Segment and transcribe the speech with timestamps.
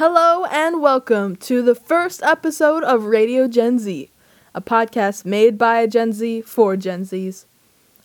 [0.00, 4.10] Hello and welcome to the first episode of Radio Gen Z,
[4.54, 7.44] a podcast made by a Gen Z for Gen Zs.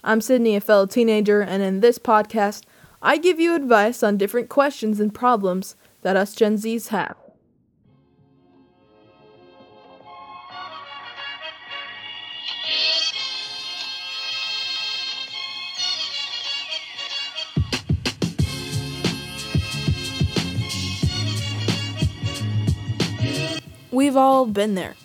[0.04, 2.64] I'm Sydney, a fellow teenager, and in this podcast,
[3.02, 7.16] I give you advice on different questions and problems that us Gen Zs have.
[23.96, 24.96] We've all been there.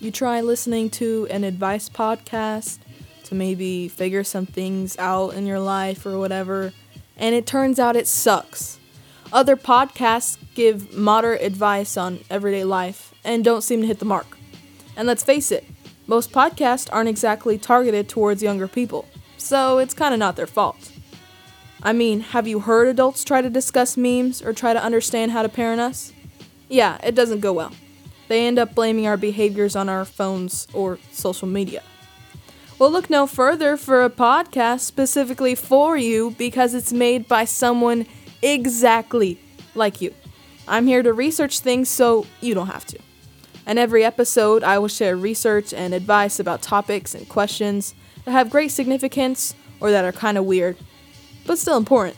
[0.00, 2.78] You try listening to an advice podcast
[3.26, 6.72] to maybe figure some things out in your life or whatever,
[7.16, 8.80] and it turns out it sucks.
[9.32, 14.36] Other podcasts give moderate advice on everyday life and don't seem to hit the mark.
[14.96, 15.64] And let's face it,
[16.08, 19.06] most podcasts aren't exactly targeted towards younger people,
[19.36, 20.90] so it's kind of not their fault.
[21.84, 25.42] I mean, have you heard adults try to discuss memes or try to understand how
[25.42, 26.12] to parent us?
[26.68, 27.70] Yeah, it doesn't go well
[28.28, 31.82] they end up blaming our behaviors on our phones or social media.
[32.78, 38.06] Well, look no further for a podcast specifically for you because it's made by someone
[38.42, 39.38] exactly
[39.74, 40.12] like you.
[40.66, 42.98] I'm here to research things so you don't have to.
[43.66, 48.50] And every episode, I will share research and advice about topics and questions that have
[48.50, 50.76] great significance or that are kind of weird,
[51.46, 52.16] but still important.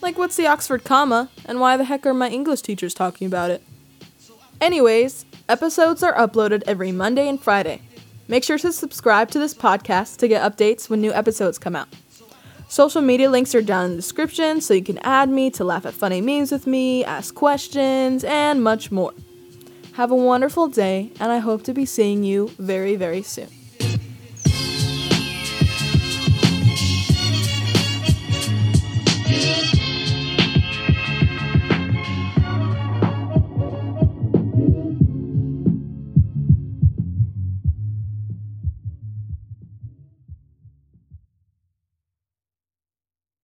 [0.00, 3.50] Like, what's the Oxford comma, and why the heck are my English teachers talking about
[3.50, 3.62] it?
[4.62, 7.82] Anyways, Episodes are uploaded every Monday and Friday.
[8.28, 11.88] Make sure to subscribe to this podcast to get updates when new episodes come out.
[12.68, 15.84] Social media links are down in the description so you can add me to laugh
[15.84, 19.12] at funny memes with me, ask questions, and much more.
[19.94, 23.48] Have a wonderful day, and I hope to be seeing you very, very soon.